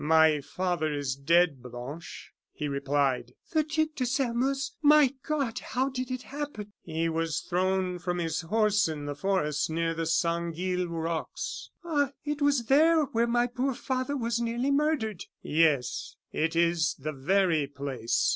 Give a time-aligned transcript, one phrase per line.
[0.03, 3.33] "My father is dead, Blanche," he replied.
[3.51, 4.71] "The Duc de Sairmeuse!
[4.81, 5.59] My God!
[5.59, 10.07] how did it happen?" "He was thrown from his horse, in the forest, near the
[10.07, 12.13] Sanguille rocks." "Ah!
[12.25, 17.67] it was there where my poor father was nearly murdered." "Yes, it is the very
[17.67, 18.27] place."